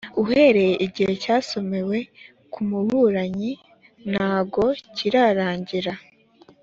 uhereye 0.23 0.73
igihe 0.85 1.11
cyasomewe 1.23 1.97
ku 2.51 2.59
muburanyi 2.69 3.51
ntago 4.11 4.65
kirarangira. 4.95 5.93